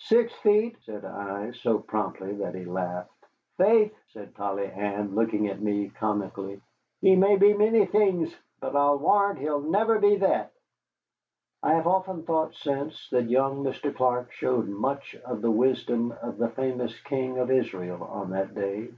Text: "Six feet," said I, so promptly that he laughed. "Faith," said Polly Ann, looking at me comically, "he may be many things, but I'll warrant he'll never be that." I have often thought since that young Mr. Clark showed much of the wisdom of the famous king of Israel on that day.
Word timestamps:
"Six 0.00 0.32
feet," 0.32 0.76
said 0.82 1.04
I, 1.04 1.52
so 1.52 1.78
promptly 1.78 2.34
that 2.38 2.56
he 2.56 2.64
laughed. 2.64 3.08
"Faith," 3.56 3.94
said 4.08 4.34
Polly 4.34 4.66
Ann, 4.66 5.14
looking 5.14 5.46
at 5.46 5.60
me 5.60 5.90
comically, 5.90 6.60
"he 7.00 7.14
may 7.14 7.36
be 7.36 7.54
many 7.54 7.86
things, 7.86 8.34
but 8.58 8.74
I'll 8.74 8.98
warrant 8.98 9.38
he'll 9.38 9.60
never 9.60 10.00
be 10.00 10.16
that." 10.16 10.50
I 11.62 11.74
have 11.74 11.86
often 11.86 12.24
thought 12.24 12.56
since 12.56 13.08
that 13.10 13.30
young 13.30 13.62
Mr. 13.62 13.94
Clark 13.94 14.32
showed 14.32 14.66
much 14.68 15.14
of 15.24 15.40
the 15.40 15.52
wisdom 15.52 16.12
of 16.20 16.36
the 16.36 16.48
famous 16.48 16.98
king 17.02 17.38
of 17.38 17.52
Israel 17.52 18.02
on 18.02 18.30
that 18.30 18.56
day. 18.56 18.90